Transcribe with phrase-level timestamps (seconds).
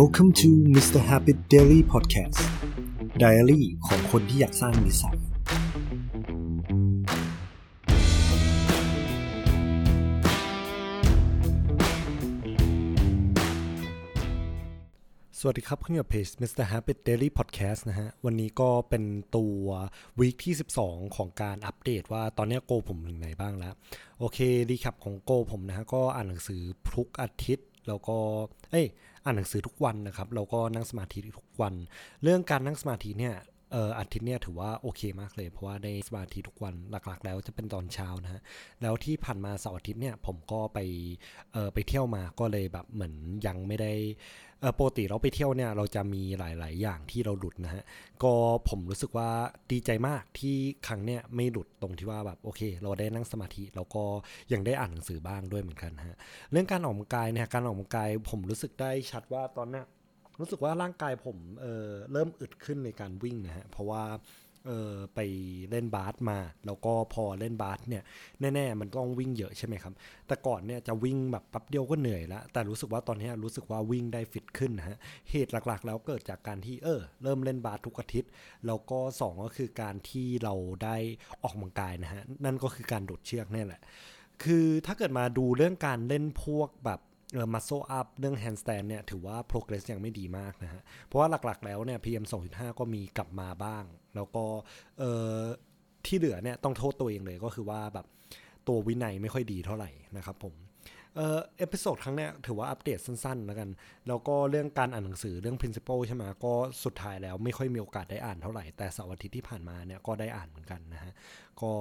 [0.00, 1.00] Welcome to Mr.
[1.08, 2.40] Habit Daily Podcast
[3.22, 5.16] Diary ของคนที่อยากสร้างนิสัย
[15.38, 16.64] สวัสดีครับคุณอยู่กับเพจ Mr.
[16.72, 19.04] Habit Daily Podcast นะฮะ วันนี้ก็เป็น
[19.36, 19.64] ตัว
[20.18, 20.54] วีคที่
[20.84, 23.74] 12 ของการอัปเดตว่าตอนนี้โกผมถึงไหนบ้างแล้ว
[24.18, 24.38] โอเค
[24.70, 26.62] รีแคปของโกผมนะฮะ ก็อ่านหนังสือ
[26.94, 28.16] ทุกอาทิตย์ แล้วก็
[28.70, 28.86] เอ้ย
[29.24, 31.74] อ่านหนังสือทุกวันนะครับแล้วก็นั่งสมาธิทุกวัน
[32.22, 33.34] เรื่องการนั่งสมาธิเนี่ย
[33.72, 38.42] เอออาทิตย์เนี่ยถือว่าโอเคมากเลย เพราะว่าได้สมาธิทุกวันหลักๆ แล้วจะเป็นตอนเช้านะฮะ
[38.82, 40.78] แล้วที่ผ่านมาเสาร์อาทิตย์เนี่ยผมก็ไป
[41.52, 43.14] เออไปเที่ยวมาก็เลยแบบเหมือน
[43.46, 43.92] ยังไม่ได้
[44.60, 47.84] เออปกติเราไปเที่ยวเนี่ยเราจะมีหลาย ๆ อย่างที่เราหลุดนะฮะ
[48.22, 48.32] ก็
[48.68, 49.30] ผมรู้สึกว่า
[49.70, 54.04] ดีใจมากที่ครั้งเนี่ยไม่หลุดตรงที่ว่าแบบโอเค เราได้นั่งสมาธิแล้วก็
[54.52, 56.18] ยังได้อ่านหนังสือบ้างด้วยเหมือนกันฮะ
[56.50, 59.84] เรื่องการออกกำลังกายเนี่ยการออกกำลังกายผมรู้สึกได้ชัดว่าตอนเนี้ย
[60.40, 64.02] รู้สึกว่าร่างกายผมเเริ่มอึดขึ้นในการวิ่งนะฮะเพราะว่า
[65.14, 65.20] ไป
[65.70, 68.02] เล่นบาสมา แล้วก็พอเล่นบาสเนี่ย
[68.54, 69.92] แน่ๆมันต้องวิ่งเยอะใช่ไหมครับ
[70.26, 74.98] แต่ก่อนเนี่ยจะวิ่งแบบแป๊บเดียวก็เหนื่อยล้วแต่รู้สึกว่าตอนนี้รู้สึกว่าวิ่งได้ฟิตขึ้นนะฮะ
[75.30, 78.30] เหตุหลักๆ แล้วเกิดจากการที่เออเริ่มเล่นบาสทุกอาทิตย์
[78.66, 80.96] แล้วก็สองก็คือการที่เราได้
[81.42, 83.82] ออกกำลังกายนะฮะนั่นก็คือการโดดเชือกนี่แหละ
[84.44, 87.00] คือถ้าเกิดมาดูเรื่องการเล่นพวกแบบ
[87.32, 94.44] เออ muscle up เรื่อง handstand เนี่ยถือว่า progress ยังไม่ดีมากนะฮะ เพราะว่าหลักๆแล้วเนี่ย PM 2.5 ก็มีกลับมาบ้าง แล้วก็
[94.98, 95.36] เออ
[96.06, 98.06] ที่เหลือเนี่ยต้องโทษตัวเองเลยก็คือว่าแบบ
[98.68, 100.54] ตัววินัยไม่ค่อยดีเท่าไหร่นะครับผม
[101.16, 103.68] เอ่อ episode ครั้งเนี้ยถือว่าอัปเดตสั้นๆ แล้วกัน
[104.08, 111.12] แล้วก็เรื่องการอ่านหนังสือเรื่อง principle ใช่ไหมก็สุดท้ายแล้วไม่ค่อยมีโอกาสได้อ่านเท่าไหร่ แต่เสาร์อาทิตย์ที่ผ่านมาเนี่ยก็ได้อ่านเหมือนกันนะฮะ
[111.60, 111.72] ก็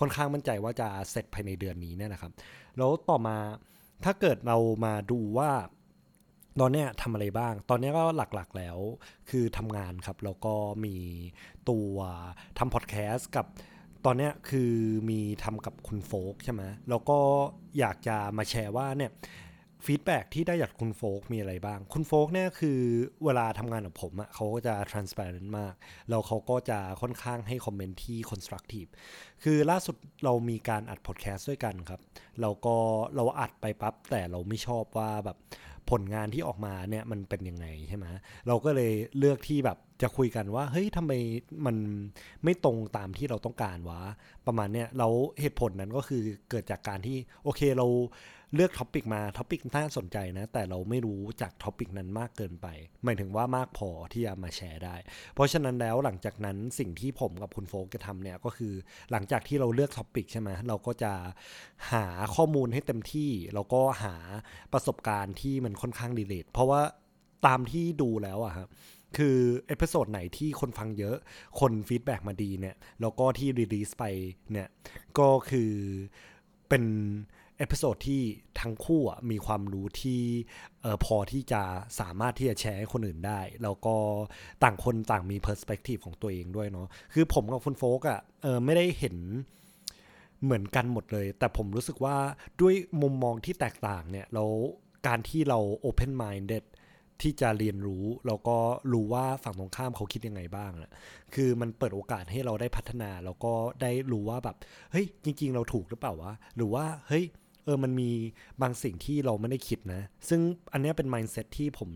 [0.00, 2.32] ค่อนข้างมั่นใจว่าจะเสร็จภายในเดือนนี้เนี่ยนะครับ
[2.78, 3.36] แล้วต่อมา
[4.04, 5.50] ถ้าเกิดเรามาดูว่า
[6.60, 8.78] ตอนนี้ทำอะไรบ้าง ตอนนี้ก็หลักๆแล้ว
[9.30, 10.96] คือทำงานครับ แล้วก็มี
[11.70, 11.96] ตัว
[12.58, 13.46] ทำพอดแคสต์กับ
[14.04, 14.72] ตอนนี้คือ
[15.10, 17.18] มีทำกับคุณโฟกใช่ไหมแล้วก็
[17.78, 19.10] อยากจะมาแชร์ว่าเนี่ย
[19.86, 22.80] feedback ที่ได้จากคุณโฟกมีอะไรบ้าง คุณโฟกเนี่ยคือ
[23.24, 25.74] เวลาทำงานกับผมอะ่ะเขาก็จะ transparent มาก
[26.08, 28.90] แล้วเขาก็จะค่อนข้างให้คอมเมนต์ที่ constructive
[29.42, 32.00] คือล่าสุดเรามีการอัดพอดแคสต์ด้วยกันครับ
[32.40, 32.76] แล้วก็
[33.16, 35.38] เราอัดไปปั๊บแต่เราไม่ชอบว่าแบบ
[35.90, 38.04] ผลงานที่ออกมาเนี่ยมันเป็นยังไงใช่ไหม
[38.46, 41.12] เราก็เลยเลือกที่แบบจะคุยกันว่าเฮ้ยทำไม
[41.66, 41.76] มัน
[42.44, 44.00] ไม่ตรงตามที่เราต้องการวะ
[44.46, 47.86] ประมาณเนี้ยแล้วเหตุผลนั้นก็คือเกิดจากการที่โอเคเรา
[48.54, 52.66] เลือก topic มา topic น่าสนใจนะ แต่เราไม่รู้จาก topic นั้นมากเกินไป
[53.04, 54.96] หมายถึงว่ามากพอที่จะมาแชร์ได้
[55.34, 58.72] เพราะฉะนั้นแล้วหลังจากนั้นสิ่งที่ผมกับคุณโฟกจะทำเนี่ยก็คือ
[59.10, 61.12] หลังจากที่เราเลือก topic ใช่ไหมเราก็จะ
[61.92, 62.04] หา
[62.34, 64.14] ข้อมูลให้เต็มที่แล้วก็หา
[64.72, 66.80] ประสบการณ์ที่มันค่อนข้าง relate เพราะว่า
[67.46, 68.68] ตามที่ดูแล้วอะครับ
[69.16, 69.36] คือ
[69.66, 71.16] episode ไหนที่คนฟังเยอะ
[71.60, 74.04] คน feedback มาดีเนี่ย แล้วก็ที่ release ไป
[74.52, 74.68] เนี่ย
[75.18, 75.72] ก็คือ
[76.68, 76.84] เป็น
[77.58, 78.22] episode ที่
[78.60, 80.20] ทั้งคู่มีความรู้ที่
[81.04, 81.62] พอที่จะ
[82.00, 83.96] สามารถที่จะแชร์ให้คนอื่นได้ แล้วก็
[84.62, 88.20] ต่างคนต่างมี perspective ของตัวเองด้วยเนาะคือผมกับคุณโฟกอะ
[88.64, 89.16] ไม่ได้เห็น
[90.44, 92.16] เหมือนกันหมดเลย แต่ผมรู้สึกว่า
[92.60, 94.50] ด้วยมุมมองที่แตกต่างเนี่ยแล้ว
[95.06, 96.64] การที่เรา open minded
[97.22, 98.56] ที่จะเรียนรู้แล้วก็
[98.92, 100.92] รู้ว่าฝั่งตรงข้ามเขาคิดยังไงบ้างนะ
[101.34, 103.52] คือมันเปิดโอกาสให้เราได้พัฒนา แล้วก็
[103.82, 104.56] ได้รู้ว่าแบบ
[104.92, 107.24] เฮ้ย จริง ๆ เราถูกหรือเปล่าวะ หรือว่า เฮ้ย
[107.68, 108.10] ออมันมี
[108.62, 110.40] บางสิ่งที่เราไม่ได้คิดนะ ซึ่ง
[110.72, 111.90] อันนี้เป็น mindset ที่ผม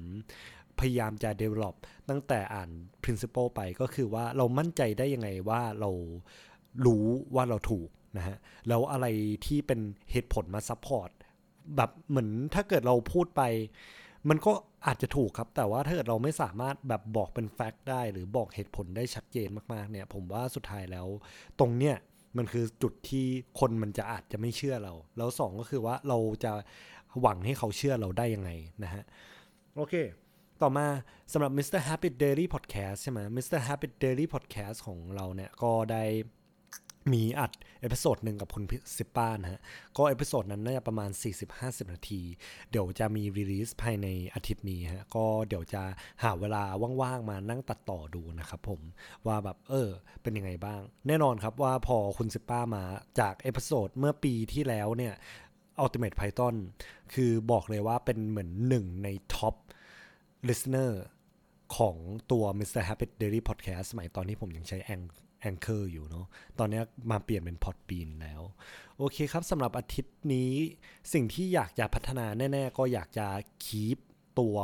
[0.81, 1.75] พยายามจะ develop
[2.09, 2.71] ตั้งแต่อ่าน
[3.05, 5.91] principle ไปก็คือว่าเรามั่นใจได้ยังไงว่าเรา
[6.87, 8.37] รู้ว่าเราถูกนะฮะ
[8.69, 9.07] แล้วอะไร
[9.47, 9.81] ที่เป็น
[10.13, 11.11] เหตุผลมา support
[11.77, 13.43] แบบเหมือนถ้าเกิดเราพูดไป
[14.29, 14.53] มันก็
[14.87, 21.07] อาจจะถูกครับ แต่ว่าถ้าเกิดเราไม่สามารถแบบบอกเป็นแฟกต์ได้ หรือบอกเหตุผลได้ชัดเจนมากๆเนี่ย ผมว่าสุดท้ายแล้ว
[21.59, 21.97] ตรงเนี้ย
[22.37, 23.27] มันคือจุดที่
[23.61, 26.53] คนมันจะอาจจะไม่เชื่อเรา แล้วสองก็คือว่าเราจะ
[27.21, 28.51] หวังให้เขาเชื่อเราได้ยังไง
[28.85, 29.03] นะฮะ
[29.77, 29.95] โอเค
[30.63, 30.87] ต่อมา
[31.33, 31.81] สำหรับ Mr.
[31.89, 33.61] Happy Daily Podcast ใช่ไหม Mr.
[33.69, 36.05] Happy Daily Podcast ของเราเนี่ยก็ได้
[37.13, 38.65] มีอัด episode หนึ่งกับคุณ
[38.97, 39.61] ซิปป้านะฮะ
[39.97, 41.11] ก็ episode นั้นน่าจะประมาณ
[41.53, 42.21] 40-50 นาที
[42.71, 45.83] เดี๋ยวจะมี release ภายในอาทิตย์นี้ฮะ ก็เดี๋ยวจะ
[46.23, 46.63] หาเวลา
[47.01, 48.81] ว่างๆมานั่งตัดต่อดูนะครับผม
[49.27, 49.91] ว่าแบบเออ
[50.23, 52.85] เป็นยังไงบ้าง แน่นอนครับว่าพอคุณซิปป้ามา
[53.21, 55.15] จาก episode เมื่อปีที่แล้วเนี่ย
[55.85, 56.55] Ultimate Python
[57.15, 59.55] คือบอกเลยว่าเป็นเหมือนหนึ่งในท็อป
[60.49, 60.93] listener
[61.77, 61.97] ของ
[62.31, 62.83] ตัว Mr.
[62.89, 65.01] Happy Daily Podcast สมัยตอนที่ผมยังใช้แอง
[65.43, 66.27] แองเกอร์อยู่เนาะ
[66.59, 66.81] ตอนนี้
[67.11, 68.43] มาเปลี่ยนเป็นพอดบีนแล้ว
[68.99, 70.53] โอเคครับสำหรับอาทิตย์นี้
[71.13, 73.27] สิ่งที่อยากจะพัฒนาแน่ ๆ ก็อยากจะ
[73.65, 73.99] คีป
[74.39, 74.59] ตัว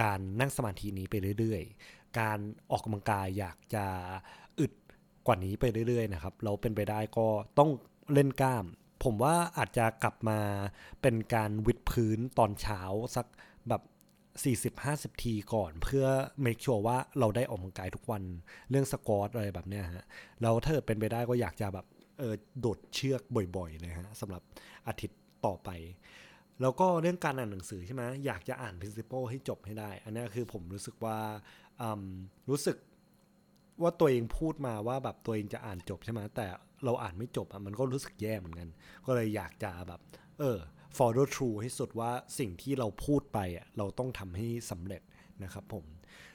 [0.00, 2.38] การนั่งสมาธินี้ไปเรื่อยๆ การ
[2.70, 3.84] ออกกำลังกายอยากจะ
[4.60, 4.72] อึด
[5.26, 7.26] กว่านี้ไปเรื่อยๆนะครับเราเป็นไปได้ก็
[7.58, 7.70] ต้อง
[8.12, 8.64] เล่นกล้าม
[9.04, 10.38] ผมว่าอาจจะกลับมา
[11.02, 12.80] เป็นการวิดพื้นตอนเช้า
[13.16, 13.26] สัก
[13.68, 13.82] แบบ
[14.40, 16.06] 40-50 ทีก่อนเพื่อ
[16.44, 18.22] make sure ว่าเราได้ออกกำลังกายทุกวัน
[18.70, 20.06] เรื่องสกอตอะไรแบบเนี้ยฮะ
[20.42, 21.86] แล้วถ้าเป็นไปได้ก็อยากจะแบบ
[22.18, 23.22] เออโดดเชือก
[23.56, 24.42] บ่อยๆเลยฮะสำหรับ
[24.88, 25.70] อาทิตย์ต่อไป
[26.60, 31.18] แล้วก็เรื่องการอ่านหนังสือใช่ไหมอยากจะอ่าน principle ให้จบให้ได้ อันนี้คือผมรู้สึกว่า
[32.50, 32.76] รู้สึก
[33.82, 36.46] ว่าตัวเองพูดมาว่าแบบตัวเองจะอ่านจบใช่ไหมแต่
[36.84, 38.68] เราอ่านไม่จบอะมันก็รู้สึกแย่เหมือนกัน
[39.06, 40.00] ก็เลยอยากจะแบบ
[40.38, 40.58] เออ
[40.96, 45.02] follow through ให้สุดว่าสิ่งที่เราพูดไปอะเราต้องทำให้สำเร็จ
[45.44, 45.84] นะครับผม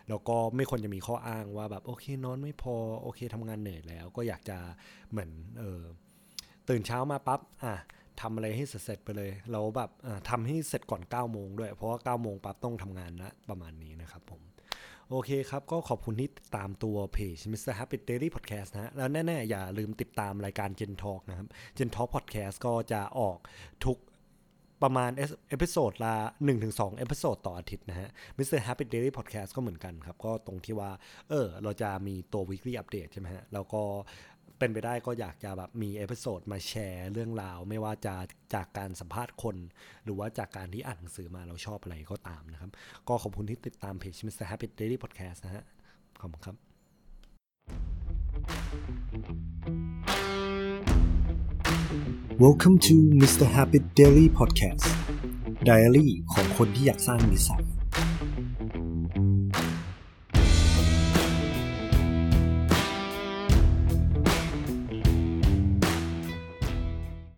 [0.09, 4.57] แล้วก็ไม่ควรจะมีข้ออ้างว่าแบบโอเคนอนไม่พอโอเคทำงานเหนื่อยแล้ว ก็อยากจะ
[5.11, 5.81] เหมือนเออ
[6.69, 7.75] ตื่นเช้ามาปั๊บอะ
[8.21, 9.89] ทำอะไรให้เสร็จไปเลยเราแบบ
[10.29, 14.41] ทำให้เสร็จก่อน9ก้าโมงด้วย เพราะว่า9ก้าโมงปั๊บต้องทำงานนะประมาณนี้นะครับผม
[15.09, 17.73] โอเคครับ ก็ขอบคุณที่ตามตัวเพจ Mr.
[17.79, 23.37] Happy Daily Podcast นะแล้วแน่ ๆ อย่าลืมติดตามรายการ Gen Talk นะครับ Gen Talk Podcast ก็จะออก
[23.85, 23.97] ทุก
[24.83, 25.11] ประมาณ
[25.49, 26.15] episode ละ
[26.55, 28.59] 1-2 episode ต่ออาทิตย์นะฮะ Mr.
[28.67, 30.91] Happy Daily Podcast ก็เหมือนกันครับ ก็ตรงที่ว่า
[31.29, 33.81] เออ เราจะมีตัว weekly update ใช่ไหมฮะ แล้วก็
[34.59, 38.15] เป็นไปได้ก็อยากจะแบบมี episode มาแชร์เรื่องราว ไม่ว่าจะ
[38.53, 39.57] จากการสัมภาษณ์คน
[40.03, 42.71] หรือว่าจากการที่อ่านหนังสือมาเราชอบอะไรก็ตามนะครับ
[43.07, 44.45] ก็ขอบคุณที่ติดตามเพจ Mr.
[44.51, 45.63] Happy Daily Podcast นะฮะ
[46.21, 46.53] ขอบคุณครับ
[49.53, 49.56] บ
[52.39, 53.47] Welcome to Mr.
[53.47, 54.85] Happy Daily Podcast
[55.67, 57.66] Diary ของคนที่อยากสร้างนิสัย